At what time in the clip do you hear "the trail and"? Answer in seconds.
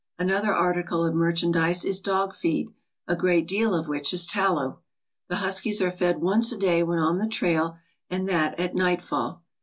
7.19-8.27